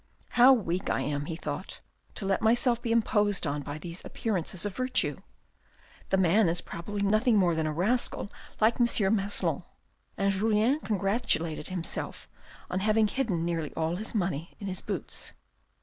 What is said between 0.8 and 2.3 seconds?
I am," he thought," to